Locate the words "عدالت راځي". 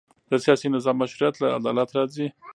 1.57-2.27